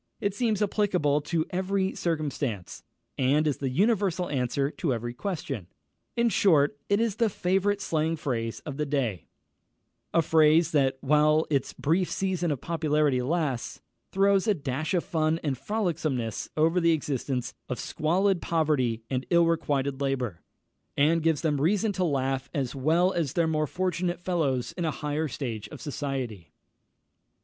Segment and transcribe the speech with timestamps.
[0.19, 2.81] It seems applicable to every circumstance,
[3.19, 5.67] and is the universal answer to every question;
[6.17, 9.27] in short, it is the favourite slang phrase of the day,
[10.11, 13.79] a phrase that, while its brief season of popularity lasts,
[14.11, 19.45] throws a dash of fun and frolicsomeness over the existence of squalid poverty and ill
[19.45, 20.41] requited labour,
[20.97, 24.89] and gives them reason to laugh as well as their more fortunate fellows in a
[24.89, 26.51] higher stage of society.